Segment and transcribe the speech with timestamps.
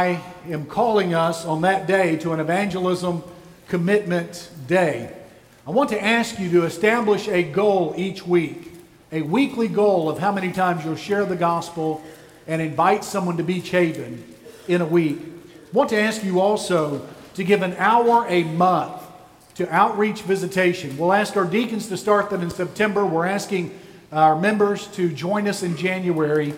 [0.00, 3.24] I am calling us on that day to an evangelism
[3.66, 5.12] commitment day.
[5.66, 8.70] I want to ask you to establish a goal each week,
[9.10, 12.00] a weekly goal of how many times you'll share the gospel
[12.46, 14.22] and invite someone to Beech Haven
[14.68, 15.18] in a week.
[15.18, 17.04] I want to ask you also
[17.34, 19.02] to give an hour a month
[19.56, 20.96] to outreach visitation.
[20.96, 23.04] We'll ask our deacons to start that in September.
[23.04, 23.76] We're asking
[24.12, 26.54] our members to join us in January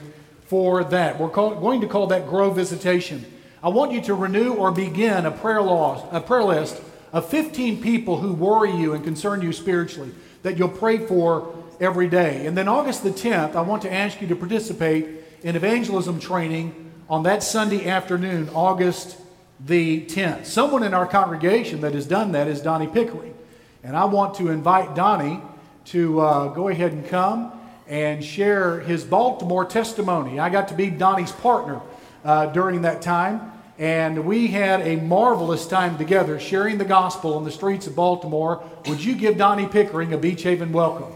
[0.50, 1.20] for that.
[1.20, 3.24] We're call, going to call that Grow Visitation.
[3.62, 6.82] I want you to renew or begin a prayer, a prayer list
[7.12, 10.10] of 15 people who worry you and concern you spiritually
[10.42, 12.46] that you'll pray for every day.
[12.46, 15.06] And then August the 10th, I want to ask you to participate
[15.44, 19.18] in evangelism training on that Sunday afternoon, August
[19.64, 20.46] the 10th.
[20.46, 23.36] Someone in our congregation that has done that is Donnie Pickering.
[23.84, 25.40] And I want to invite Donnie
[25.86, 27.52] to uh, go ahead and come
[27.90, 30.38] and share his Baltimore testimony.
[30.38, 31.80] I got to be Donnie's partner
[32.24, 37.42] uh, during that time, and we had a marvelous time together sharing the gospel on
[37.42, 38.62] the streets of Baltimore.
[38.86, 41.12] Would you give Donnie Pickering a Beech Haven welcome?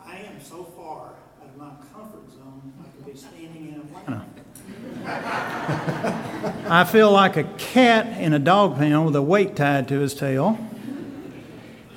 [0.00, 4.26] I am so far out of my comfort zone, I could be standing in Atlanta.
[6.82, 10.14] I feel like a cat in a dog pen with a weight tied to his
[10.14, 10.58] tail,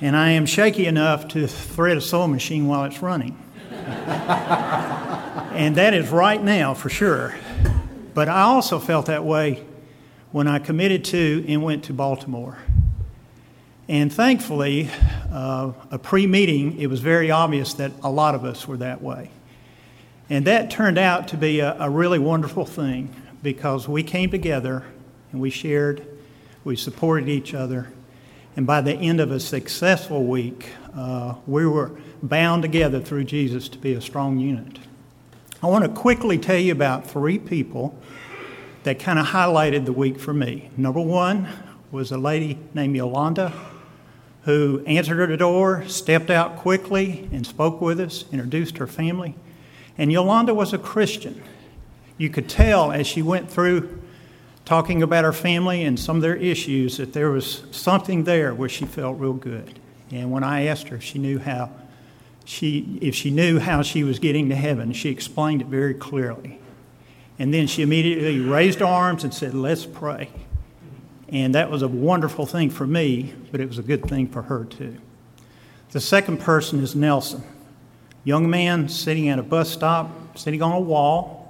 [0.00, 3.36] and I am shaky enough to thread a sewing machine while it's running.
[3.72, 7.34] and that is right now for sure.
[8.14, 9.64] But I also felt that way
[10.30, 12.56] when I committed to and went to Baltimore.
[13.88, 14.88] And thankfully,
[15.32, 19.02] uh, a pre meeting, it was very obvious that a lot of us were that
[19.02, 19.32] way.
[20.30, 23.12] And that turned out to be a, a, really wonderful thing
[23.46, 24.82] because we came together
[25.30, 26.04] and we shared,
[26.64, 27.92] we supported each other.
[28.56, 31.92] And by the end of a successful week, uh, we were
[32.24, 34.80] bound together through Jesus to be a strong unit.
[35.62, 37.96] I want to quickly tell you about three people
[38.82, 40.68] that kind of highlighted the week for me.
[40.76, 41.48] Number one
[41.92, 43.52] was a lady named Yolanda
[44.42, 49.36] who answered her door, stepped out quickly, and spoke with us, introduced her family.
[49.96, 51.40] And Yolanda was a Christian.
[52.18, 54.02] You could tell as she went through
[54.64, 58.68] talking about her family and some of their issues that there was something there where
[58.68, 59.78] she felt real good.
[60.10, 61.70] And when I asked her she knew how
[62.44, 66.58] she if she knew how she was getting to heaven, she explained it very clearly.
[67.38, 70.30] And then she immediately raised arms and said, "Let's pray."
[71.28, 74.42] And that was a wonderful thing for me, but it was a good thing for
[74.42, 74.96] her too.
[75.90, 77.42] The second person is Nelson,
[78.24, 81.45] young man sitting at a bus stop, sitting on a wall.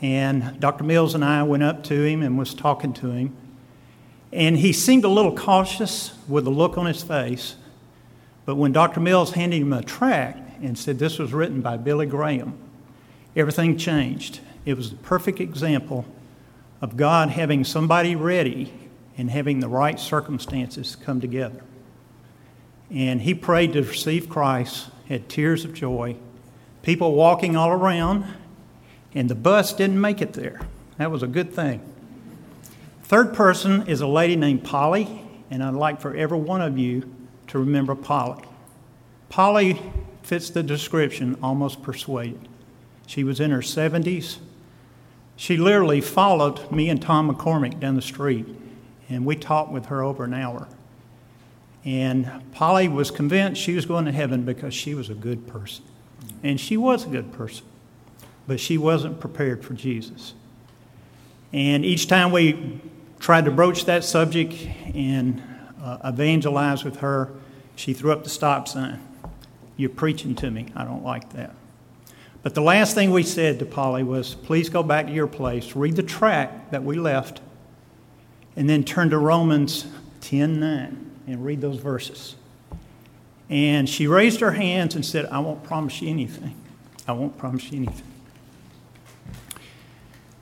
[0.00, 0.84] And Dr.
[0.84, 3.36] Mills and I went up to him and was talking to him.
[4.32, 7.56] And he seemed a little cautious with a look on his face.
[8.44, 9.00] But when Dr.
[9.00, 12.56] Mills handed him a tract and said this was written by Billy Graham,
[13.34, 14.40] everything changed.
[14.64, 16.04] It was the perfect example
[16.80, 18.72] of God having somebody ready
[19.16, 21.62] and having the right circumstances come together.
[22.90, 26.16] And he prayed to receive Christ, had tears of joy,
[26.82, 28.24] people walking all around,
[29.14, 30.60] and the bus didn't make it there.
[30.98, 31.80] That was a good thing.
[33.04, 37.10] Third person is a lady named Polly, and I'd like for every one of you
[37.48, 38.44] to remember Polly.
[39.28, 39.80] Polly
[40.22, 42.48] fits the description almost persuaded.
[43.06, 44.38] She was in her 70s,
[45.38, 48.44] she literally followed me and Tom McCormick down the street,
[49.08, 50.66] and we talked with her over an hour.
[51.84, 55.84] And Polly was convinced she was going to heaven because she was a good person.
[56.42, 57.64] And she was a good person,
[58.48, 60.32] but she wasn't prepared for Jesus.
[61.52, 62.80] And each time we
[63.20, 64.54] tried to broach that subject
[64.94, 65.42] and
[65.82, 67.30] uh, evangelize with her,
[67.76, 69.00] she threw up the stop sign.
[69.76, 70.66] You're preaching to me.
[70.74, 71.54] I don't like that.
[72.42, 75.76] But the last thing we said to Polly was, please go back to your place,
[75.76, 77.42] read the tract that we left,
[78.56, 79.86] and then turn to Romans
[80.22, 82.34] 10 9 and read those verses.
[83.50, 86.54] And she raised her hands and said, I won't promise you anything.
[87.06, 88.07] I won't promise you anything.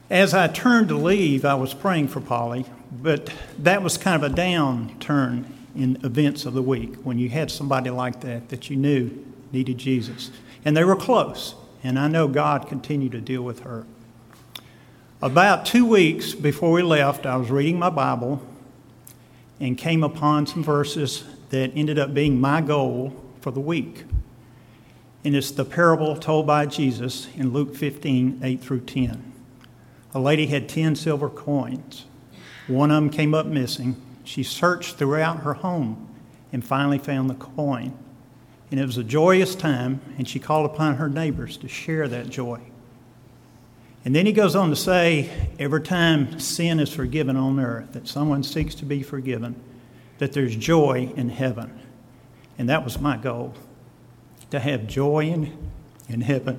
[0.08, 4.31] As I turned to leave, I was praying for Polly, but that was kind of
[4.31, 8.76] a downturn in events of the week when you had somebody like that that you
[8.76, 9.11] knew
[9.50, 10.31] needed Jesus.
[10.64, 11.56] And they were close.
[11.82, 13.85] And I know God continued to deal with her.
[15.20, 18.41] About two weeks before we left, I was reading my Bible
[19.59, 24.05] and came upon some verses that ended up being my goal for the week.
[25.25, 29.32] And it's the parable told by Jesus in Luke 15 8 through 10.
[30.17, 32.07] A lady had 10 silver coins.
[32.69, 34.01] One of them came up missing.
[34.25, 36.09] She searched throughout her home
[36.51, 37.93] and finally found the coin.
[38.71, 42.31] And it was a joyous time, and she called upon her neighbors to share that
[42.31, 42.63] joy.
[44.07, 48.09] And then he goes on to say every time sin is forgiven on earth, that
[48.09, 49.55] someone seeks to be forgiven,
[50.17, 51.79] that there's joy in heaven.
[52.57, 53.53] And that was my goal
[54.49, 55.71] to have joy in,
[56.09, 56.59] in heaven.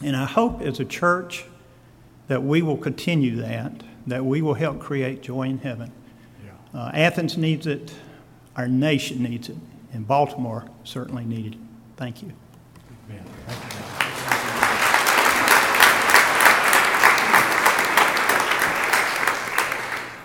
[0.00, 1.46] And I hope as a church
[2.30, 3.72] that we will continue that,
[4.06, 5.90] that we will help create joy in heaven.
[6.44, 6.80] Yeah.
[6.80, 7.92] Uh, Athens needs it,
[8.54, 9.56] our nation needs it,
[9.92, 11.60] and Baltimore certainly needed it.
[11.96, 12.32] Thank you.
[13.08, 13.64] Thank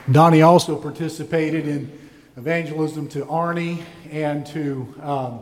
[0.07, 0.13] you.
[0.13, 1.91] Donnie also participated in
[2.37, 3.81] evangelism to Arnie
[4.11, 5.39] and to um,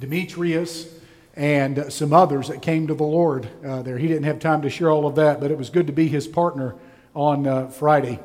[0.00, 1.00] Demetrius
[1.36, 3.98] and some others that came to the Lord uh, there.
[3.98, 6.08] He didn't have time to share all of that, but it was good to be
[6.08, 6.76] his partner
[7.14, 8.20] on uh, Friday.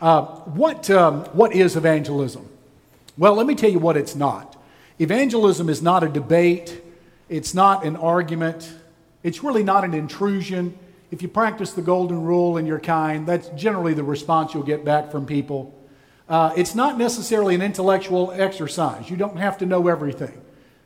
[0.00, 2.48] Uh, what, um, what is evangelism?
[3.18, 4.56] Well, let me tell you what it's not.
[4.98, 6.80] Evangelism is not a debate,
[7.28, 8.72] it's not an argument,
[9.22, 10.78] it's really not an intrusion.
[11.10, 14.84] If you practice the golden rule and you're kind, that's generally the response you'll get
[14.84, 15.78] back from people.
[16.28, 19.10] Uh, it's not necessarily an intellectual exercise.
[19.10, 20.40] You don't have to know everything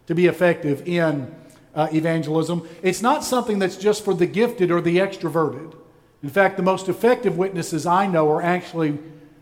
[0.06, 1.34] to be effective in
[1.74, 2.66] uh, evangelism.
[2.82, 5.74] It's not something that's just for the gifted or the extroverted.
[6.22, 8.98] In fact, the most effective witnesses I know are actually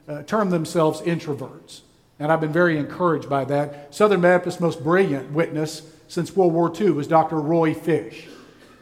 [0.08, 1.81] uh, term themselves introverts.
[2.19, 3.94] And I've been very encouraged by that.
[3.94, 7.40] Southern Baptist's most brilliant witness since World War II was Dr.
[7.40, 8.26] Roy Fish.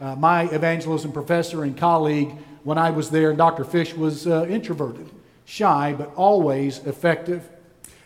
[0.01, 2.31] Uh, my evangelism professor and colleague,
[2.63, 3.63] when I was there, Dr.
[3.63, 5.09] Fish was uh, introverted,
[5.45, 7.49] shy, but always effective.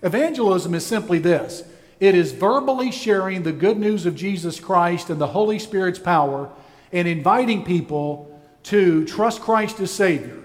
[0.03, 1.63] Evangelism is simply this
[1.99, 6.49] it is verbally sharing the good news of Jesus Christ and the Holy Spirit's power
[6.91, 10.44] and inviting people to trust Christ as Savior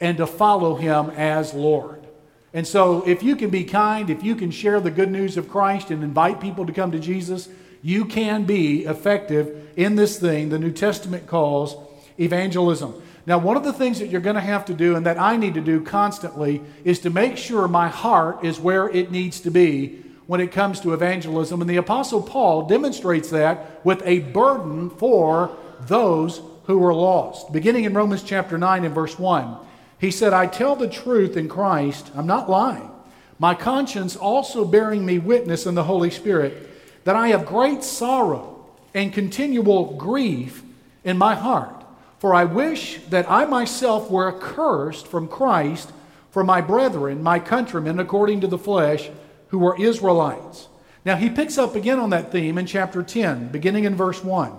[0.00, 2.06] and to follow Him as Lord.
[2.52, 5.48] And so, if you can be kind, if you can share the good news of
[5.48, 7.48] Christ and invite people to come to Jesus,
[7.80, 11.76] you can be effective in this thing the New Testament calls
[12.18, 13.00] evangelism.
[13.24, 15.36] Now, one of the things that you're going to have to do and that I
[15.36, 19.50] need to do constantly is to make sure my heart is where it needs to
[19.50, 21.60] be when it comes to evangelism.
[21.60, 25.50] And the Apostle Paul demonstrates that with a burden for
[25.80, 27.52] those who are lost.
[27.52, 29.56] Beginning in Romans chapter 9 and verse 1,
[29.98, 32.92] he said, I tell the truth in Christ, I'm not lying.
[33.40, 36.70] My conscience also bearing me witness in the Holy Spirit
[37.02, 40.62] that I have great sorrow and continual grief
[41.02, 41.82] in my heart.
[42.20, 45.90] For I wish that I myself were accursed from Christ
[46.30, 49.10] for my brethren, my countrymen, according to the flesh,
[49.50, 50.68] who were Israelites.
[51.04, 54.52] Now he picks up again on that theme in chapter 10, beginning in verse 1.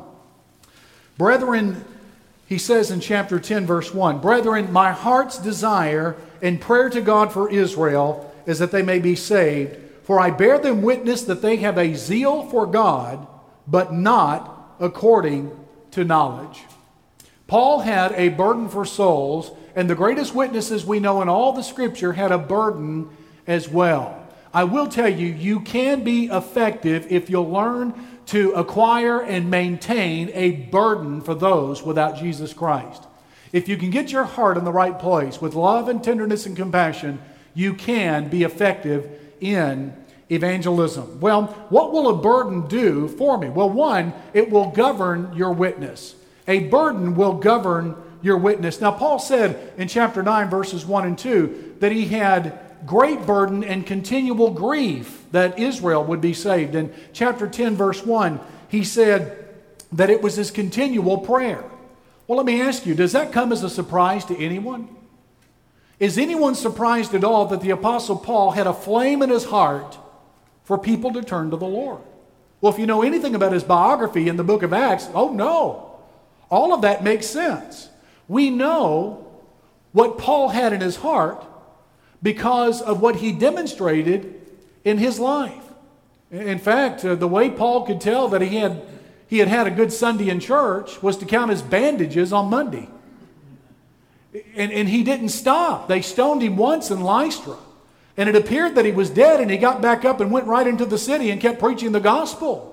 [1.18, 1.84] Brethren,
[2.48, 7.32] he says in chapter 10, verse 1 Brethren, my heart's desire and prayer to God
[7.32, 9.78] for Israel is that they may be saved.
[10.04, 13.28] For I bear them witness that they have a zeal for God,
[13.68, 15.52] but not according
[15.92, 16.64] to knowledge.
[17.48, 21.62] Paul had a burden for souls, and the greatest witnesses we know in all the
[21.62, 23.10] scripture had a burden
[23.46, 24.21] as well.
[24.54, 27.94] I will tell you, you can be effective if you'll learn
[28.28, 33.04] to acquire and maintain a burden for those without Jesus Christ.
[33.54, 36.56] If you can get your heart in the right place with love and tenderness and
[36.56, 37.22] compassion,
[37.54, 39.10] you can be effective
[39.42, 39.94] in
[40.30, 41.20] evangelism.
[41.20, 43.50] Well, what will a burden do for me?
[43.50, 46.16] Well, one, it will govern your witness.
[46.48, 48.80] A burden will govern your witness.
[48.80, 53.64] Now, Paul said in chapter 9, verses 1 and 2, that he had great burden
[53.64, 56.76] and continual grief that Israel would be saved.
[56.76, 59.48] In chapter 10, verse 1, he said
[59.92, 61.64] that it was his continual prayer.
[62.28, 64.90] Well, let me ask you, does that come as a surprise to anyone?
[66.00, 69.98] Is anyone surprised at all that the Apostle Paul had a flame in his heart
[70.72, 72.02] for people to turn to the Lord.
[72.62, 76.00] Well, if you know anything about his biography in the book of Acts, oh no.
[76.50, 77.90] All of that makes sense.
[78.28, 79.28] We know
[79.92, 81.46] what Paul had in his heart
[82.22, 84.42] because of what he demonstrated
[84.84, 85.64] in his life.
[86.32, 88.82] In fact, uh, the way Paul could tell that he had,
[89.28, 92.88] he had had a good Sunday in church was to count his bandages on Monday.
[94.56, 95.90] And, and he didn't stop.
[95.90, 97.58] They stoned him once in Lystra.
[98.16, 100.68] And it appeared that he was dead, and he got back up and went right
[100.68, 102.68] into the city and kept preaching the gospel.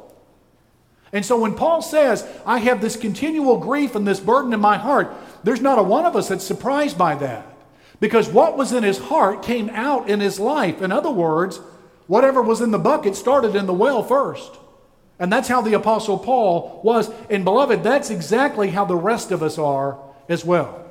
[1.12, 4.76] And so when Paul says, I have this continual grief and this burden in my
[4.76, 5.10] heart,
[5.42, 7.46] there's not a one of us that's surprised by that.
[8.00, 10.82] Because what was in his heart came out in his life.
[10.82, 11.58] In other words,
[12.06, 14.52] whatever was in the bucket started in the well first.
[15.18, 17.10] And that's how the Apostle Paul was.
[17.28, 20.86] And beloved, that's exactly how the rest of us are as well.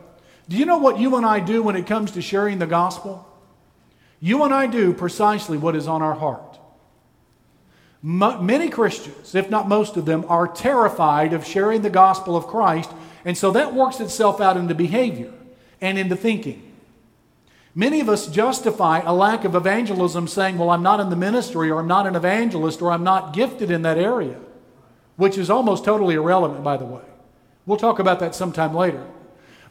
[0.49, 3.25] Do you know what you and I do when it comes to sharing the gospel?
[4.19, 6.59] You and I do precisely what is on our heart.
[8.03, 12.47] M- many Christians, if not most of them, are terrified of sharing the gospel of
[12.47, 12.91] Christ,
[13.25, 15.33] and so that works itself out into behavior
[15.81, 16.66] and into thinking.
[17.77, 21.69] Many of us justify a lack of evangelism saying, Well, I'm not in the ministry,
[21.69, 24.39] or I'm not an evangelist, or I'm not gifted in that area,
[25.15, 27.03] which is almost totally irrelevant, by the way.
[27.67, 29.05] We'll talk about that sometime later.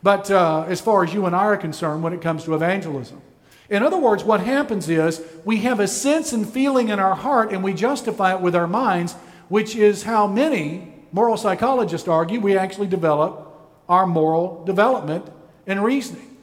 [0.04, 3.20] But uh, as far as you and I are concerned, when it comes to evangelism,
[3.68, 7.50] in other words, what happens is we have a sense and feeling in our heart
[7.50, 9.14] and we justify it with our minds,
[9.48, 13.52] which is how many moral psychologists argue we actually develop
[13.88, 15.26] our moral development
[15.66, 16.35] and reasoning.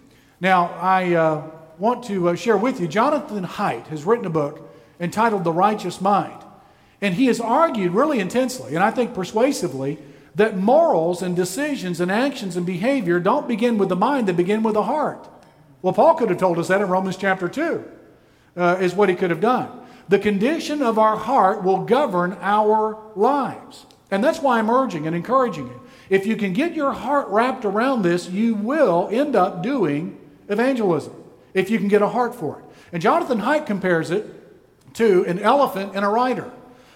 [0.43, 1.41] Now, I uh,
[1.79, 4.69] want to uh, share with you Jonathan Haidt has written a book
[4.99, 6.43] entitled The Righteous Mind.
[6.99, 9.99] And he has argued really intensely, and I think persuasively,
[10.35, 14.63] that morals and decisions and actions and behavior don't begin with the mind, they begin
[14.63, 15.29] with the heart.
[15.81, 17.85] Well, Paul could have told us that in Romans chapter 2,
[18.57, 19.69] uh, is what he could have done.
[20.09, 23.85] The condition of our heart will govern our lives.
[24.11, 25.81] And that's why I'm urging and encouraging you.
[26.09, 30.19] If you can get your heart wrapped around this, you will end up doing
[30.53, 31.13] evangelism,
[31.53, 32.65] if you can get a heart for it.
[32.93, 34.25] And Jonathan Haidt compares it
[34.95, 36.51] to an elephant and a rider.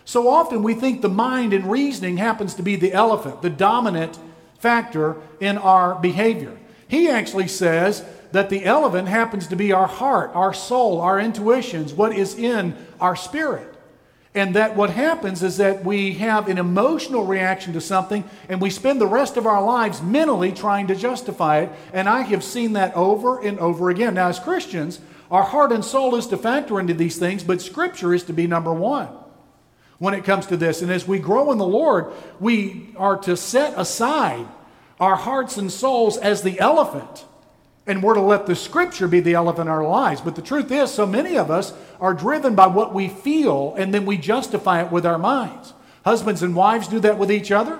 [0.05, 4.17] So often we think the mind and reasoning happens to be the elephant, the dominant
[4.57, 6.57] factor in our behavior.
[6.87, 11.93] He actually says that the elephant happens to be our heart, our soul, our intuitions,
[11.93, 13.76] what is in our spirit.
[14.37, 18.69] And that what happens is that we have an emotional reaction to something and we
[18.69, 21.71] spend the rest of our lives mentally trying to justify it.
[21.91, 24.13] And I have seen that over and over again.
[24.13, 24.99] Now, as Christians,
[25.31, 28.45] our heart and soul is to factor into these things, but Scripture is to be
[28.45, 29.09] number one
[29.97, 30.83] when it comes to this.
[30.83, 34.47] And as we grow in the Lord, we are to set aside
[34.99, 37.25] our hearts and souls as the elephant.
[37.87, 40.21] And we're to let the scripture be the elephant in our lives.
[40.21, 43.93] But the truth is, so many of us are driven by what we feel and
[43.93, 45.73] then we justify it with our minds.
[46.03, 47.79] Husbands and wives do that with each other.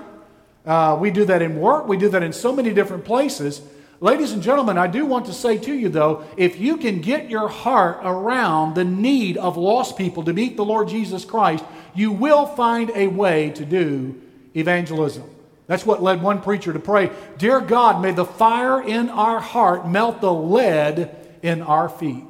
[0.66, 1.88] Uh, we do that in work.
[1.88, 3.62] We do that in so many different places.
[4.00, 7.30] Ladies and gentlemen, I do want to say to you, though, if you can get
[7.30, 12.12] your heart around the need of lost people to meet the Lord Jesus Christ, you
[12.12, 14.22] will find a way to do
[14.56, 15.24] evangelism.
[15.67, 19.88] That's what led one preacher to pray Dear God, may the fire in our heart
[19.88, 22.24] melt the lead in our feet.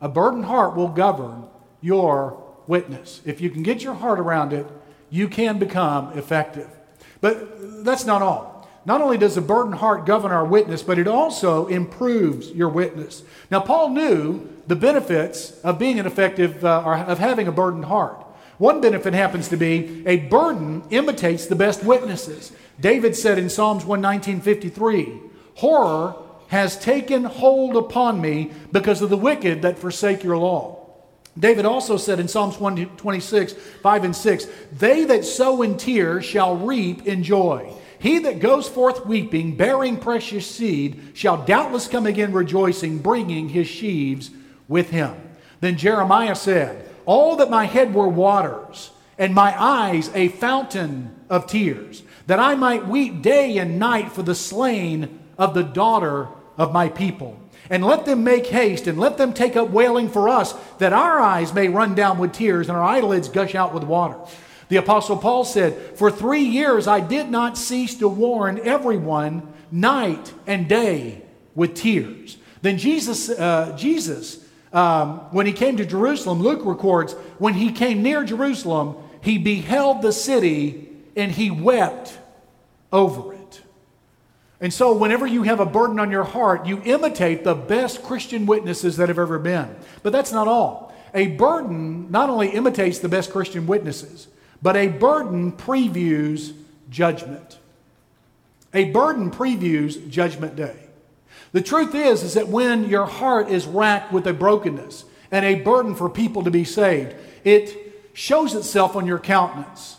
[0.00, 1.44] A burdened heart will govern
[1.80, 3.20] your witness.
[3.24, 4.66] If you can get your heart around it,
[5.10, 6.68] you can become effective.
[7.20, 8.68] But that's not all.
[8.84, 13.22] Not only does a burdened heart govern our witness, but it also improves your witness.
[13.50, 17.84] Now, Paul knew the benefits of being an effective, uh, or of having a burdened
[17.84, 18.21] heart.
[18.62, 22.52] One benefit happens to be a burden imitates the best witnesses.
[22.78, 25.18] David said in Psalms 119:53,
[25.56, 26.14] "Horror
[26.46, 30.76] has taken hold upon me because of the wicked that forsake your law."
[31.36, 33.52] David also said in Psalms 126,
[33.82, 34.46] 5 and 6,
[34.78, 37.66] They that sow in tears shall reap in joy.
[37.98, 43.66] He that goes forth weeping, bearing precious seed, shall doubtless come again rejoicing, bringing his
[43.66, 44.30] sheaves
[44.68, 45.14] with him.
[45.60, 51.46] Then Jeremiah said, All that my head were waters, and my eyes a fountain of
[51.46, 56.72] tears, that I might weep day and night for the slain of the daughter of
[56.72, 57.38] my people.
[57.70, 61.20] And let them make haste, and let them take up wailing for us, that our
[61.20, 64.18] eyes may run down with tears, and our eyelids gush out with water.
[64.68, 70.32] The Apostle Paul said, For three years I did not cease to warn everyone night
[70.46, 71.22] and day
[71.54, 72.38] with tears.
[72.62, 74.42] Then Jesus, uh, Jesus
[74.72, 80.02] um, when he came to Jerusalem, Luke records, when he came near Jerusalem, he beheld
[80.02, 82.18] the city and he wept
[82.90, 83.62] over it.
[84.60, 88.46] And so, whenever you have a burden on your heart, you imitate the best Christian
[88.46, 89.74] witnesses that have ever been.
[90.02, 90.94] But that's not all.
[91.14, 94.28] A burden not only imitates the best Christian witnesses,
[94.62, 96.54] but a burden previews
[96.88, 97.58] judgment.
[98.72, 100.76] A burden previews judgment day.
[101.52, 105.56] The truth is, is that when your heart is racked with a brokenness and a
[105.56, 107.76] burden for people to be saved, it
[108.14, 109.98] shows itself on your countenance.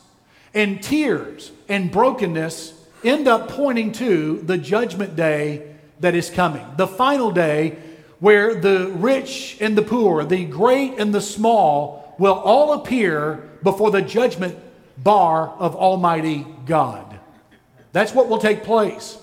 [0.53, 6.65] And tears and brokenness end up pointing to the judgment day that is coming.
[6.77, 7.77] The final day
[8.19, 13.91] where the rich and the poor, the great and the small, will all appear before
[13.91, 14.57] the judgment
[14.97, 17.19] bar of Almighty God.
[17.91, 19.17] That's what will take place.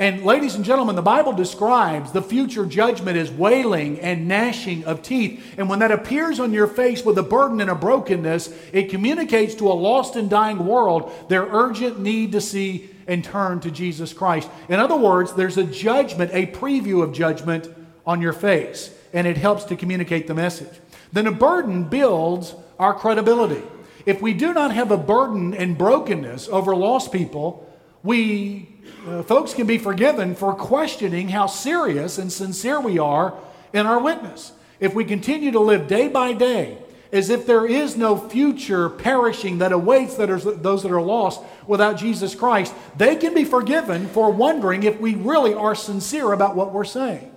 [0.00, 5.02] And, ladies and gentlemen, the Bible describes the future judgment as wailing and gnashing of
[5.02, 5.54] teeth.
[5.58, 9.54] And when that appears on your face with a burden and a brokenness, it communicates
[9.56, 14.14] to a lost and dying world their urgent need to see and turn to Jesus
[14.14, 14.48] Christ.
[14.70, 17.68] In other words, there's a judgment, a preview of judgment
[18.06, 20.80] on your face, and it helps to communicate the message.
[21.12, 23.62] Then a burden builds our credibility.
[24.06, 27.69] If we do not have a burden and brokenness over lost people,
[28.02, 28.68] we
[29.06, 33.34] uh, folks can be forgiven for questioning how serious and sincere we are
[33.72, 34.52] in our witness.
[34.78, 36.78] If we continue to live day by day
[37.12, 41.42] as if there is no future perishing that awaits that are, those that are lost
[41.66, 46.54] without Jesus Christ, they can be forgiven for wondering if we really are sincere about
[46.54, 47.34] what we're saying.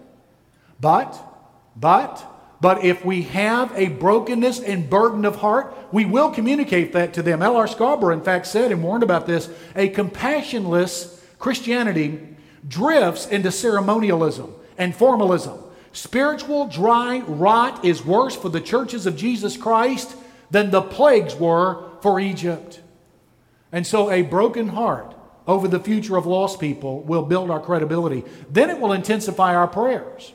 [0.79, 1.19] But,
[1.75, 2.23] but,
[2.63, 7.21] but if we have a brokenness and burden of heart, we will communicate that to
[7.21, 7.41] them.
[7.41, 7.67] L.R.
[7.67, 12.21] Scarborough, in fact, said and warned about this a compassionless Christianity
[12.65, 15.59] drifts into ceremonialism and formalism.
[15.91, 20.15] Spiritual dry rot is worse for the churches of Jesus Christ
[20.49, 22.79] than the plagues were for Egypt.
[23.73, 25.13] And so, a broken heart
[25.45, 28.23] over the future of lost people will build our credibility.
[28.49, 30.31] Then it will intensify our prayers.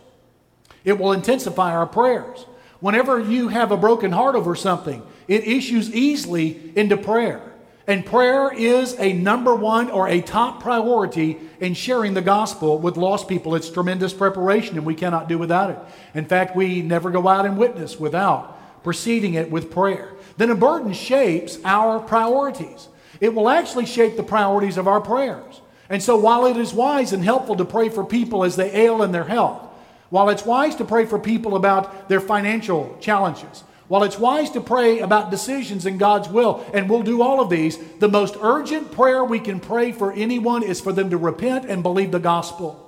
[0.84, 2.46] It will intensify our prayers.
[2.80, 7.42] Whenever you have a broken heart over something, it issues easily into prayer.
[7.88, 12.98] And prayer is a number one or a top priority in sharing the gospel with
[12.98, 13.54] lost people.
[13.54, 15.78] It's tremendous preparation, and we cannot do without it.
[16.14, 20.12] In fact, we never go out and witness without preceding it with prayer.
[20.36, 22.88] Then a burden shapes our priorities.
[23.20, 25.60] It will actually shape the priorities of our prayers.
[25.90, 29.02] And so, while it is wise and helpful to pray for people as they ail
[29.02, 29.67] in their health,
[30.10, 34.60] while it's wise to pray for people about their financial challenges, while it's wise to
[34.60, 38.92] pray about decisions in God's will, and we'll do all of these, the most urgent
[38.92, 42.84] prayer we can pray for anyone is for them to repent and believe the gospel.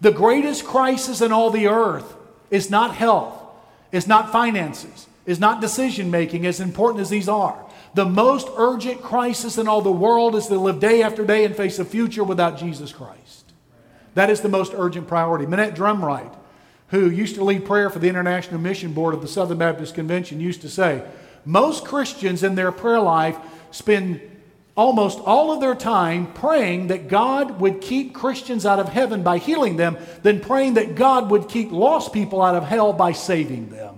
[0.00, 2.16] The greatest crisis in all the earth
[2.50, 3.40] is not health,
[3.92, 7.64] is not finances, is not decision making, as important as these are.
[7.94, 11.54] The most urgent crisis in all the world is to live day after day and
[11.54, 13.52] face a future without Jesus Christ.
[14.14, 15.46] That is the most urgent priority.
[15.46, 16.34] Minette Drumwright
[16.90, 20.40] who used to lead prayer for the International Mission Board of the Southern Baptist Convention,
[20.40, 21.02] used to say,
[21.44, 23.38] most Christians in their prayer life
[23.70, 24.20] spend
[24.76, 29.38] almost all of their time praying that God would keep Christians out of heaven by
[29.38, 33.70] healing them than praying that God would keep lost people out of hell by saving
[33.70, 33.96] them.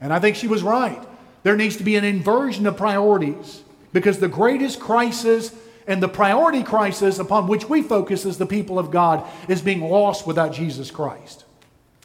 [0.00, 1.02] And I think she was right.
[1.42, 5.54] There needs to be an inversion of priorities because the greatest crisis
[5.86, 9.82] and the priority crisis upon which we focus as the people of God is being
[9.82, 11.43] lost without Jesus Christ.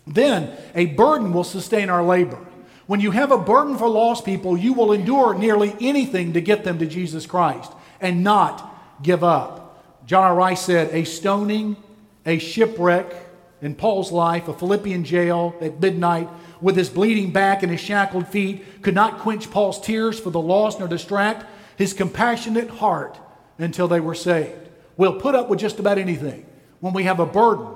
[0.06, 2.40] Then a burden will sustain our labor.
[2.88, 6.64] When you have a burden for lost people, you will endure nearly anything to get
[6.64, 10.06] them to Jesus Christ and not give up.
[10.08, 10.36] John R.
[10.36, 11.78] Rice said, A stoning,
[12.26, 13.14] a shipwreck
[13.62, 16.30] in Paul's life, a Philippian jail at midnight
[16.62, 20.42] with his bleeding back and his shackled feet could not quench Paul's tears for the
[20.42, 21.46] lost nor distract
[21.78, 23.18] his compassionate heart
[23.58, 24.70] until they were saved.
[24.98, 26.46] We'll put up with just about anything
[26.80, 27.68] when we have a burden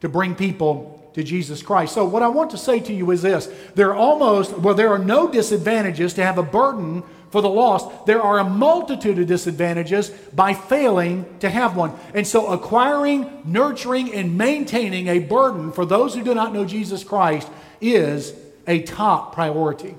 [0.00, 1.94] to bring people to Jesus Christ.
[1.94, 4.92] So, what I want to say to you is this there are almost, well, there
[4.92, 8.06] are no disadvantages to have a burden for the lost.
[8.06, 11.92] There are a multitude of disadvantages by failing to have one.
[12.14, 17.04] And so, acquiring, nurturing, and maintaining a burden for those who do not know Jesus
[17.04, 17.48] Christ
[17.80, 18.34] is
[18.66, 19.96] a top priority.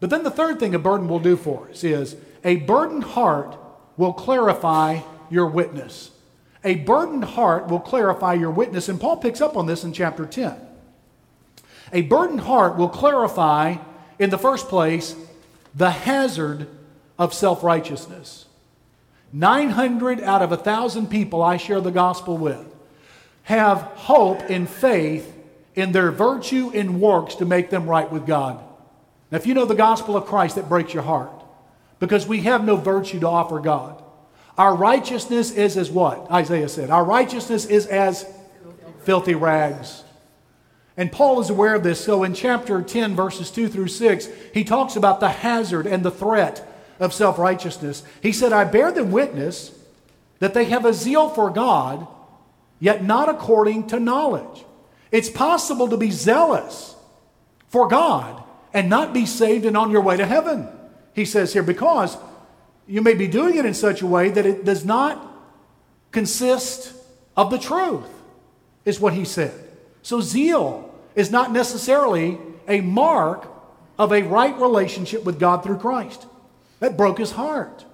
[0.00, 3.56] But then the third thing a burden will do for us is a burdened heart
[3.96, 6.10] will clarify your witness.
[6.66, 8.88] A burdened heart will clarify your witness.
[8.88, 10.54] And Paul picks up on this in chapter 10.
[11.92, 13.76] A burdened heart will clarify,
[14.18, 15.14] in the first place,
[15.76, 16.66] the hazard
[17.18, 18.46] of self righteousness.
[19.32, 22.66] 900 out of a 1,000 people I share the gospel with
[23.44, 25.32] have hope and faith
[25.76, 28.60] in their virtue and works to make them right with God.
[29.30, 31.30] Now, if you know the gospel of Christ, that breaks your heart
[32.00, 34.02] because we have no virtue to offer God.
[34.58, 36.30] Our righteousness is as what?
[36.30, 36.90] Isaiah said.
[36.90, 38.26] Our righteousness is as
[39.02, 40.02] filthy rags.
[40.96, 42.02] And Paul is aware of this.
[42.02, 46.10] So in chapter 10, verses 2 through 6, he talks about the hazard and the
[46.10, 46.66] threat
[46.98, 48.02] of self righteousness.
[48.22, 49.72] He said, I bear them witness
[50.38, 52.06] that they have a zeal for God,
[52.80, 54.64] yet not according to knowledge.
[55.10, 56.96] It's possible to be zealous
[57.68, 58.42] for God
[58.72, 60.68] and not be saved and on your way to heaven.
[61.14, 62.16] He says here, because
[62.86, 65.20] you may be doing it in such a way that it does not
[66.12, 66.94] consist
[67.36, 68.08] of the truth,
[68.84, 69.52] is what he said.
[70.02, 73.48] So, zeal is not necessarily a mark
[73.98, 76.26] of a right relationship with God through Christ.
[76.80, 77.84] That broke his heart.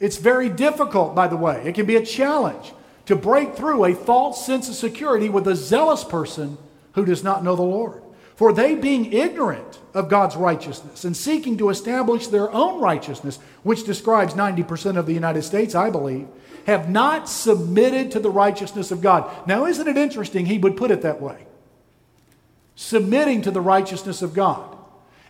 [0.00, 1.62] It's very difficult, by the way.
[1.64, 2.72] It can be a challenge
[3.06, 6.58] to break through a false sense of security with a zealous person
[6.94, 8.01] who does not know the Lord.
[8.42, 13.86] For they, being ignorant of God's righteousness and seeking to establish their own righteousness, which
[13.86, 16.26] describes 90% of the United States, I believe,
[16.66, 19.30] have not submitted to the righteousness of God.
[19.46, 21.46] Now, isn't it interesting he would put it that way?
[22.74, 24.76] Submitting to the righteousness of God.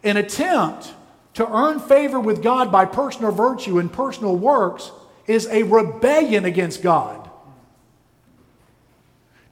[0.03, 0.95] An attempt
[1.35, 4.91] to earn favor with God by personal virtue and personal works
[5.27, 7.22] is a rebellion against God.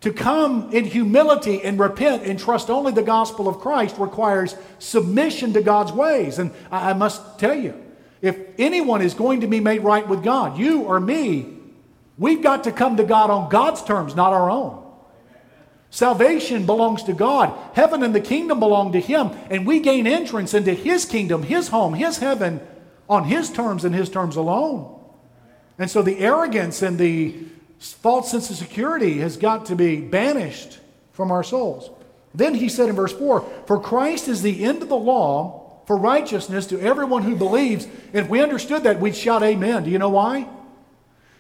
[0.00, 5.52] To come in humility and repent and trust only the gospel of Christ requires submission
[5.52, 6.38] to God's ways.
[6.38, 7.74] And I must tell you,
[8.22, 11.46] if anyone is going to be made right with God, you or me,
[12.16, 14.80] we've got to come to God on God's terms, not our own.
[15.90, 17.52] Salvation belongs to God.
[17.74, 19.32] Heaven and the kingdom belong to Him.
[19.50, 22.60] And we gain entrance into His kingdom, His home, His heaven
[23.08, 24.98] on His terms and His terms alone.
[25.78, 27.34] And so the arrogance and the
[27.80, 30.78] false sense of security has got to be banished
[31.12, 31.90] from our souls.
[32.34, 35.96] Then he said in verse 4 For Christ is the end of the law for
[35.96, 37.84] righteousness to everyone who believes.
[37.84, 39.84] And if we understood that, we'd shout amen.
[39.84, 40.48] Do you know why?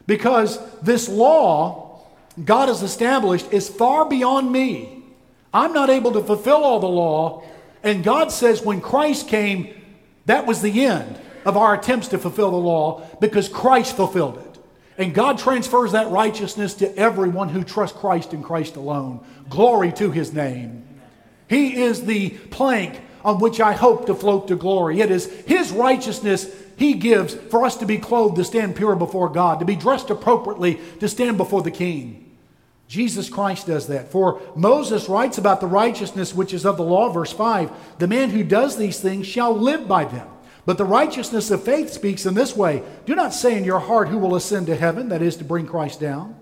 [0.06, 1.90] Because this law
[2.44, 5.04] God has established is far beyond me.
[5.52, 7.42] I'm not able to fulfill all the law.
[7.82, 9.74] And God says when Christ came,
[10.26, 14.49] that was the end of our attempts to fulfill the law because Christ fulfilled it.
[14.98, 19.24] And God transfers that righteousness to everyone who trusts Christ and Christ alone.
[19.48, 20.86] Glory to his name.
[21.48, 25.00] He is the plank on which I hope to float to glory.
[25.00, 29.28] It is his righteousness he gives for us to be clothed, to stand pure before
[29.28, 32.30] God, to be dressed appropriately, to stand before the King.
[32.88, 34.10] Jesus Christ does that.
[34.10, 38.30] For Moses writes about the righteousness which is of the law, verse 5 the man
[38.30, 40.26] who does these things shall live by them.
[40.66, 44.08] But the righteousness of faith speaks in this way Do not say in your heart,
[44.08, 46.36] Who will ascend to heaven, that is to bring Christ down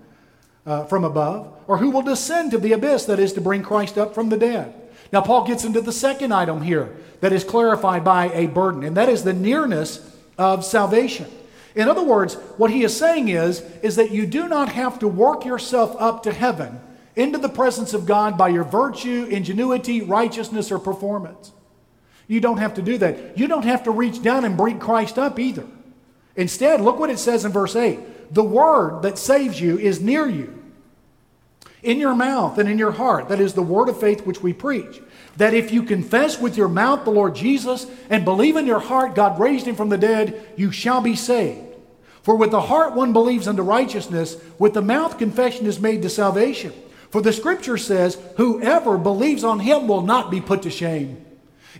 [0.65, 3.97] uh, from above, or who will descend to the abyss, that is to bring Christ
[3.97, 4.73] up from the dead.
[5.11, 8.95] Now, Paul gets into the second item here that is clarified by a burden, and
[8.95, 11.25] that is the nearness of salvation.
[11.75, 15.07] In other words, what he is saying is, is that you do not have to
[15.07, 16.79] work yourself up to heaven
[17.15, 21.51] into the presence of God by your virtue, ingenuity, righteousness, or performance.
[22.29, 23.37] You don't have to do that.
[23.37, 25.65] You don't have to reach down and bring Christ up either.
[26.37, 30.27] Instead, look what it says in verse 8 the word that saves you is near
[30.27, 30.63] you,
[31.83, 33.27] in your mouth and in your heart.
[33.27, 35.01] That is the word of faith which we preach
[35.39, 39.15] that if you confess with your mouth the Lord Jesus and believe in your heart
[39.15, 41.65] God raised him from the dead, you shall be saved.
[42.21, 46.09] For with the heart one believes unto righteousness, with the mouth confession is made to
[46.09, 46.73] salvation.
[47.09, 51.25] For the scripture says, Whoever believes on him will not be put to shame.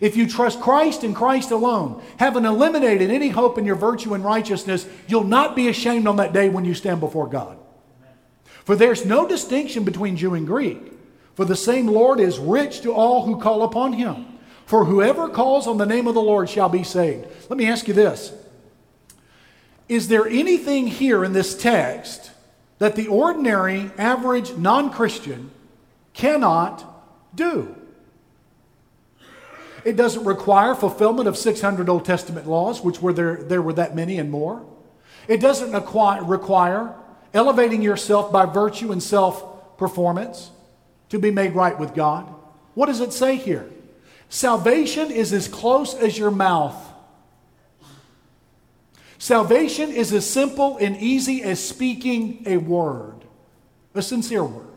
[0.00, 4.24] If you trust Christ and Christ alone, having eliminated any hope in your virtue and
[4.24, 7.58] righteousness, you'll not be ashamed on that day when you stand before God.
[8.64, 10.92] For there's no distinction between Jew and Greek.
[11.34, 14.26] For the same Lord is rich to all who call upon him.
[14.64, 17.26] For whoever calls on the name of the Lord shall be saved.
[17.48, 18.32] Let me ask you this
[19.88, 22.30] Is there anything here in this text
[22.78, 25.50] that the ordinary, average non Christian
[26.14, 26.84] cannot
[27.34, 27.74] do?
[29.84, 33.94] It doesn't require fulfillment of 600 Old Testament laws, which were there, there were that
[33.94, 34.64] many and more.
[35.28, 36.94] It doesn't require
[37.32, 40.50] elevating yourself by virtue and self performance
[41.10, 42.32] to be made right with God.
[42.74, 43.68] What does it say here?
[44.28, 46.76] Salvation is as close as your mouth.
[49.18, 53.24] Salvation is as simple and easy as speaking a word,
[53.94, 54.69] a sincere word.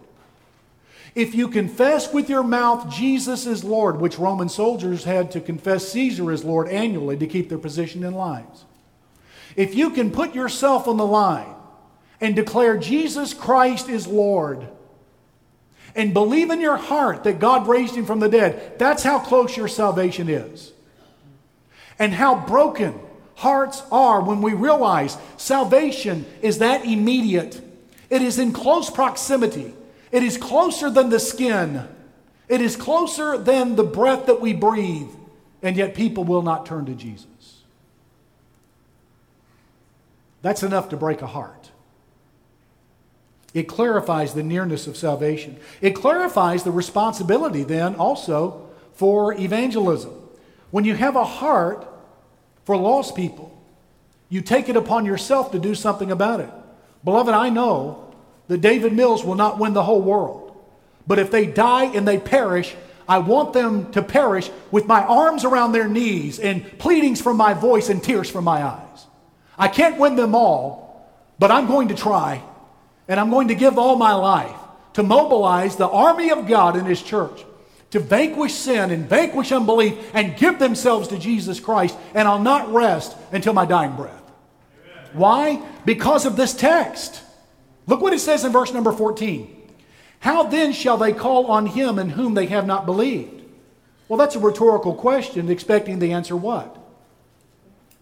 [1.16, 5.90] If you confess with your mouth Jesus is Lord, which Roman soldiers had to confess
[5.90, 8.66] Caesar is Lord annually to keep their position in lives,
[9.56, 11.54] if you can put yourself on the line
[12.20, 14.68] and declare Jesus Christ is Lord,
[15.96, 19.56] and believe in your heart that God raised him from the dead, that's how close
[19.56, 20.72] your salvation is.
[22.00, 23.00] And how broken
[23.36, 27.62] hearts are when we realize salvation is that immediate.
[28.10, 29.74] It is in close proximity.
[30.14, 31.88] It is closer than the skin.
[32.48, 35.10] It is closer than the breath that we breathe.
[35.64, 37.64] And yet people will not turn to Jesus.
[40.44, 41.72] That's enough to break a heart.
[43.56, 45.58] It clarifies the nearness of salvation.
[45.82, 50.14] It clarifies the responsibility then also for evangelism.
[50.70, 51.88] When you have a heart
[52.66, 53.50] for lost people,
[54.30, 56.50] you take it upon yourself to do something about it.
[57.04, 58.03] Beloved, I know
[58.48, 60.56] that David Mills will not win the whole world.
[61.06, 62.76] But if they die and they perish,
[63.08, 67.54] I want them to perish with my arms around their knees and pleadings from my
[67.54, 69.06] voice and tears from my eyes.
[69.58, 72.42] I can't win them all, but I'm going to try
[73.08, 74.56] and I'm going to give all my life
[74.94, 77.44] to mobilize the army of God in His church
[77.94, 81.96] to vanquish sin and vanquish unbelief and give themselves to Jesus Christ.
[82.16, 84.24] And I'll not rest until my dying breath.
[84.84, 85.10] Amen.
[85.14, 85.62] Why?
[85.86, 87.22] Because of this text.
[87.88, 89.62] Look what it says in verse number 14.
[90.20, 93.44] How then shall they call on him in whom they have not believed?
[94.08, 96.78] Well, that's a rhetorical question, expecting the answer what?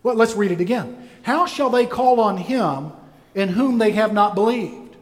[0.04, 1.10] Well, let's read it again.
[1.24, 2.92] How shall they call on him
[3.34, 4.96] in whom they have not believed?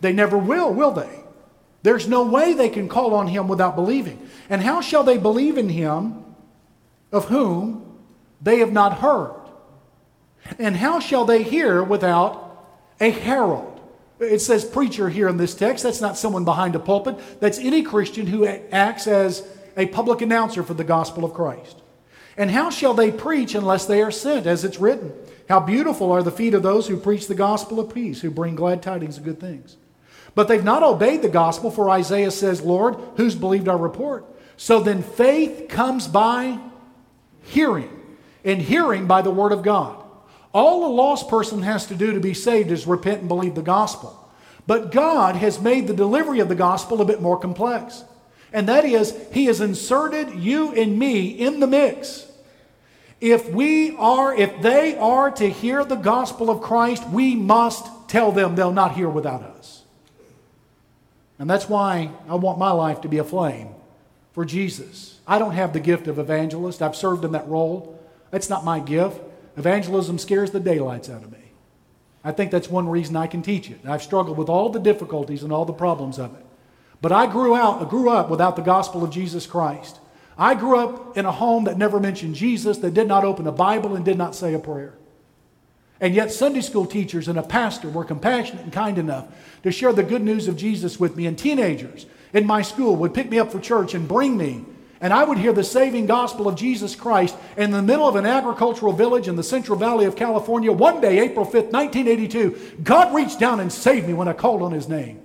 [0.00, 1.20] They never will, will they?
[1.82, 4.28] There's no way they can call on him without believing.
[4.48, 6.24] And how shall they believe in him
[7.10, 7.98] of whom
[8.40, 9.40] they have not heard?
[10.58, 12.66] And how shall they hear without
[13.00, 13.69] a herald?
[14.20, 15.82] It says preacher here in this text.
[15.82, 17.18] That's not someone behind a pulpit.
[17.40, 21.80] That's any Christian who acts as a public announcer for the gospel of Christ.
[22.36, 25.12] And how shall they preach unless they are sent, as it's written?
[25.48, 28.54] How beautiful are the feet of those who preach the gospel of peace, who bring
[28.54, 29.76] glad tidings of good things.
[30.34, 34.24] But they've not obeyed the gospel, for Isaiah says, Lord, who's believed our report?
[34.56, 36.58] So then faith comes by
[37.42, 37.90] hearing,
[38.44, 39.99] and hearing by the word of God.
[40.52, 43.62] All a lost person has to do to be saved is repent and believe the
[43.62, 44.16] gospel.
[44.66, 48.04] But God has made the delivery of the gospel a bit more complex.
[48.52, 52.26] And that is, He has inserted you and me in the mix.
[53.20, 58.32] If we are, if they are to hear the gospel of Christ, we must tell
[58.32, 59.82] them they'll not hear without us.
[61.38, 63.68] And that's why I want my life to be a flame
[64.32, 65.20] for Jesus.
[65.26, 66.82] I don't have the gift of evangelist.
[66.82, 67.98] I've served in that role.
[68.30, 69.20] That's not my gift.
[69.56, 71.38] Evangelism scares the daylights out of me.
[72.22, 73.80] I think that's one reason I can teach it.
[73.86, 76.44] I've struggled with all the difficulties and all the problems of it.
[77.00, 79.98] But I grew out, grew up without the gospel of Jesus Christ.
[80.36, 83.52] I grew up in a home that never mentioned Jesus, that did not open a
[83.52, 84.94] Bible and did not say a prayer.
[86.00, 89.26] And yet, Sunday school teachers and a pastor were compassionate and kind enough
[89.62, 91.26] to share the good news of Jesus with me.
[91.26, 94.64] And teenagers in my school would pick me up for church and bring me.
[95.02, 98.26] And I would hear the saving gospel of Jesus Christ in the middle of an
[98.26, 100.70] agricultural village in the Central Valley of California.
[100.70, 104.72] One day, April 5th, 1982, God reached down and saved me when I called on
[104.72, 105.22] his name.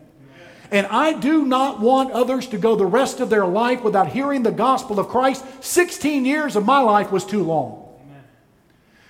[0.72, 4.44] And I do not want others to go the rest of their life without hearing
[4.44, 5.44] the gospel of Christ.
[5.62, 7.82] 16 years of my life was too long.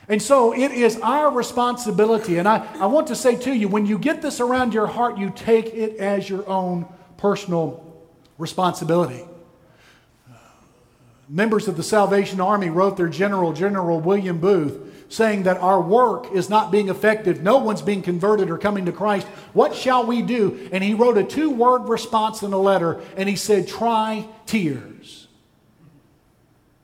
[0.07, 2.37] And so it is our responsibility.
[2.37, 5.17] And I, I want to say to you when you get this around your heart,
[5.17, 7.83] you take it as your own personal
[8.37, 9.23] responsibility.
[11.27, 14.77] Members of the Salvation Army wrote their general, General William Booth,
[15.09, 18.91] saying that our work is not being effective, no one's being converted or coming to
[18.91, 19.27] Christ.
[19.53, 20.69] What shall we do?
[20.71, 25.27] And he wrote a two word response in a letter, and he said, Try tears.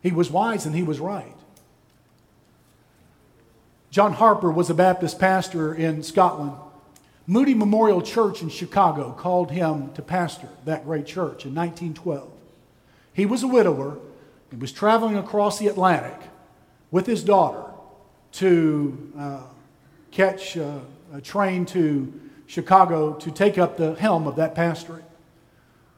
[0.02, 1.36] He was wise and he was right.
[3.92, 6.54] John Harper was a Baptist pastor in Scotland.
[7.28, 12.32] Moody Memorial Church in Chicago called him to pastor that great church in 1912.
[13.14, 14.00] He was a widower
[14.52, 16.20] and was traveling across the Atlantic
[16.92, 17.64] with his daughter
[18.34, 19.40] to uh,
[20.12, 20.80] catch uh,
[21.14, 22.14] a train to
[22.48, 25.06] Chicago to take up the helm of that pastorate.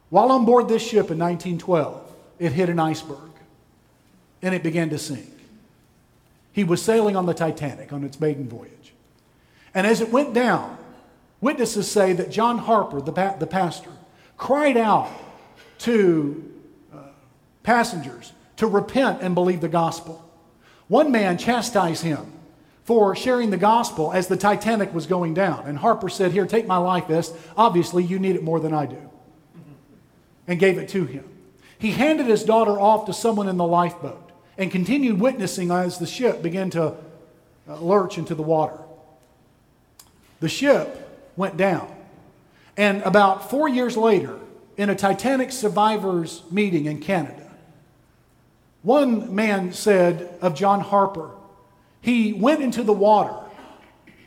[0.09, 3.17] While on board this ship in 1912, it hit an iceberg
[4.41, 5.29] and it began to sink.
[6.51, 8.93] He was sailing on the Titanic on its maiden voyage.
[9.73, 10.77] And as it went down,
[11.41, 13.89] witnesses say that John Harper, the, pa- the pastor,
[14.37, 15.09] cried out
[15.79, 16.51] to
[16.93, 16.97] uh,
[17.63, 20.23] passengers to repent and believe the gospel.
[20.87, 22.31] One man chastised him
[22.85, 25.65] for sharing the gospel as the Titanic was going down.
[25.65, 27.35] And Harper said, Here, take my life vest.
[27.57, 29.09] Obviously, you need it more than I do.
[30.47, 31.25] And gave it to him.
[31.77, 36.07] He handed his daughter off to someone in the lifeboat and continued witnessing as the
[36.07, 36.95] ship began to
[37.67, 38.79] uh, lurch into the water.
[40.39, 41.93] The ship went down.
[42.77, 44.39] And about four years later,
[44.77, 47.42] in a Titanic survivors meeting in Canada,
[48.83, 51.31] one man said of John Harper,
[52.01, 53.33] he went into the water.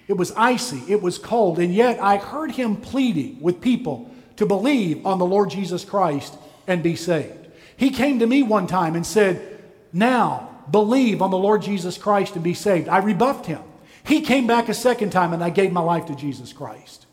[0.09, 4.47] It was icy, it was cold, and yet I heard him pleading with people to
[4.47, 7.49] believe on the Lord Jesus Christ and be saved.
[7.77, 12.35] He came to me one time and said, Now believe on the Lord Jesus Christ
[12.35, 12.88] and be saved.
[12.88, 13.62] I rebuffed him.
[14.05, 17.07] He came back a second time and I gave my life to Jesus Christ.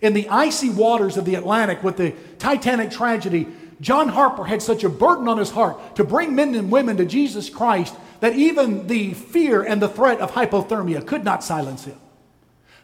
[0.00, 3.46] In the icy waters of the Atlantic with the Titanic tragedy,
[3.80, 7.04] John Harper had such a burden on his heart to bring men and women to
[7.04, 11.98] Jesus Christ that even the fear and the threat of hypothermia could not silence him.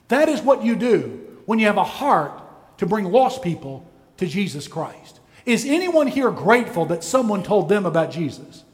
[0.08, 2.40] That is what you do when you have a heart
[2.78, 5.20] to bring lost people to Jesus Christ.
[5.44, 8.64] Is anyone here grateful that someone told them about Jesus?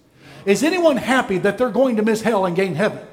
[0.44, 3.06] Is anyone happy that they're going to miss hell and gain heaven?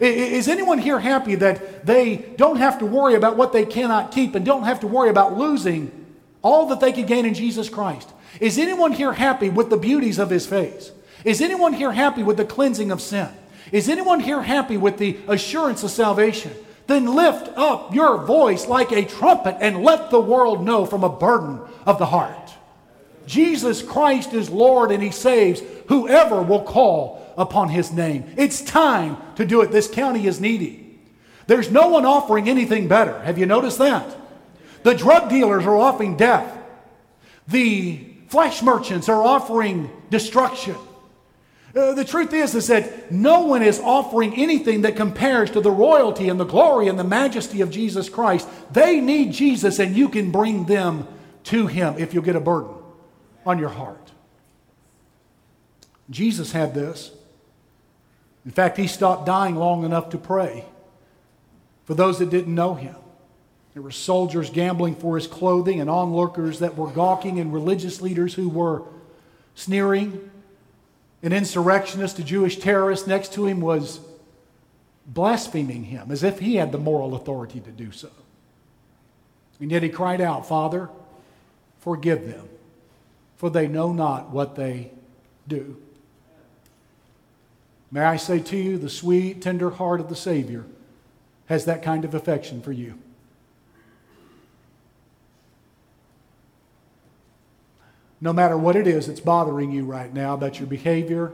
[0.00, 4.34] Is anyone here happy that they don't have to worry about what they cannot keep
[4.34, 6.06] and don't have to worry about losing
[6.40, 8.12] all that they could gain in Jesus Christ?
[8.40, 10.92] Is anyone here happy with the beauties of his face?
[11.24, 13.28] Is anyone here happy with the cleansing of sin?
[13.72, 16.52] Is anyone here happy with the assurance of salvation?
[16.86, 21.08] Then lift up your voice like a trumpet and let the world know from a
[21.08, 22.54] burden of the heart.
[23.26, 28.24] Jesus Christ is Lord and he saves whoever will call upon his name.
[28.36, 29.70] It's time to do it.
[29.70, 30.98] This county is needy.
[31.46, 33.20] There's no one offering anything better.
[33.20, 34.16] Have you noticed that?
[34.82, 36.56] The drug dealers are offering death.
[37.46, 40.76] The flesh merchants are offering destruction.
[41.76, 45.70] Uh, the truth is, is that no one is offering anything that compares to the
[45.70, 48.48] royalty and the glory and the majesty of Jesus Christ.
[48.72, 51.06] They need Jesus, and you can bring them
[51.44, 52.74] to Him if you'll get a burden
[53.44, 54.12] on your heart.
[56.10, 57.10] Jesus had this.
[58.44, 60.64] In fact, He stopped dying long enough to pray
[61.84, 62.96] for those that didn't know Him.
[63.78, 68.34] There were soldiers gambling for His clothing and onlookers that were gawking, and religious leaders
[68.34, 68.82] who were
[69.54, 70.32] sneering
[71.22, 74.00] an insurrectionist, a Jewish terrorist next to him was
[75.06, 78.10] blaspheming him as if he had the moral authority to do so.
[79.60, 80.88] And yet he cried out, Father,
[81.78, 82.48] forgive them,
[83.36, 84.90] for they know not what they
[85.46, 85.80] do.
[87.92, 90.64] May I say to you, the sweet, tender heart of the Savior
[91.46, 92.98] has that kind of affection for you.
[98.20, 101.32] No matter what it is that's bothering you right now about your behavior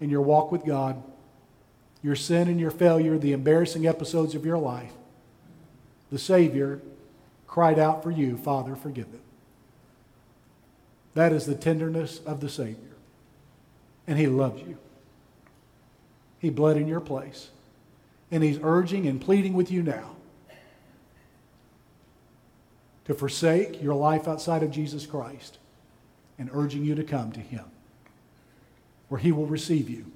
[0.00, 1.02] and your walk with God,
[2.02, 4.92] your sin and your failure, the embarrassing episodes of your life,
[6.10, 6.80] the Savior
[7.46, 9.20] cried out for you, Father, forgive them.
[11.14, 12.96] That is the tenderness of the Savior.
[14.06, 14.78] And He loves you.
[16.38, 17.50] He bled in your place.
[18.30, 20.16] And He's urging and pleading with you now
[23.04, 25.58] to forsake your life outside of Jesus Christ
[26.42, 27.64] and urging you to come to Him,
[29.08, 30.10] where He will receive you.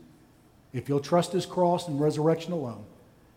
[0.72, 2.84] If you'll trust His cross and resurrection alone,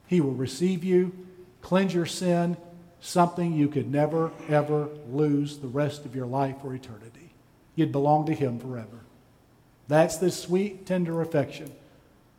[0.08, 1.14] He will receive you,
[1.62, 2.58] cleanse your sin,
[3.00, 7.30] something you could never, ever lose the rest of your life or eternity.
[7.76, 9.02] You'd belong to Him forever.
[9.88, 11.72] That's the sweet, tender affection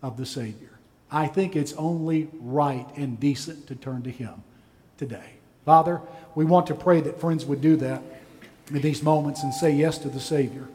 [0.03, 0.81] of the Savior.
[1.13, 4.43] I think it's only right and decent to turn to Him
[4.99, 5.35] today.
[5.65, 6.01] Father,
[6.35, 8.03] we want to pray that friends would do that
[8.71, 10.69] in these moments and say yes to the Savior.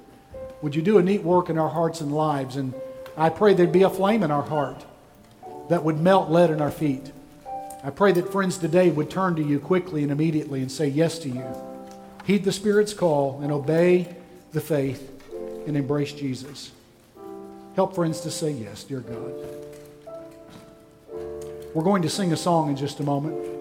[0.61, 2.55] Would you do a neat work in our hearts and lives?
[2.55, 2.73] And
[3.17, 4.85] I pray there'd be a flame in our heart
[5.69, 7.11] that would melt lead in our feet.
[7.83, 11.19] I pray that friends today would turn to you quickly and immediately and say yes
[11.19, 11.45] to you.
[12.25, 14.15] Heed the Spirit's call and obey
[14.53, 15.11] the faith
[15.67, 16.71] and embrace Jesus.
[17.75, 19.33] Help friends to say yes, dear God.
[21.73, 23.54] We're going to sing a song in just a moment.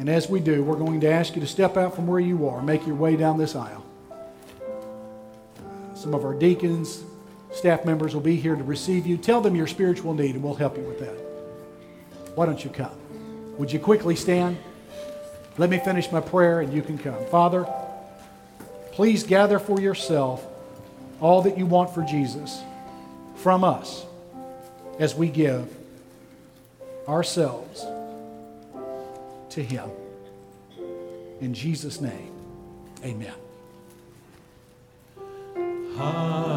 [0.00, 2.48] And as we do, we're going to ask you to step out from where you
[2.48, 3.84] are, make your way down this aisle.
[4.10, 7.04] Uh, some of our deacons,
[7.52, 9.18] staff members will be here to receive you.
[9.18, 11.12] Tell them your spiritual need, and we'll help you with that.
[12.34, 12.94] Why don't you come?
[13.58, 14.56] Would you quickly stand?
[15.58, 17.22] Let me finish my prayer, and you can come.
[17.26, 17.70] Father,
[18.92, 20.46] please gather for yourself
[21.20, 22.62] all that you want for Jesus
[23.36, 24.06] from us
[24.98, 25.70] as we give
[27.06, 27.84] ourselves
[29.50, 29.90] to him.
[31.40, 32.32] In Jesus' name,
[33.04, 33.34] amen.